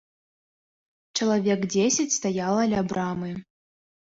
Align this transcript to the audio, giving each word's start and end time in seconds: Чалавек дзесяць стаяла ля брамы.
Чалавек 1.19 1.61
дзесяць 1.73 2.17
стаяла 2.17 2.63
ля 2.73 2.81
брамы. 2.91 3.31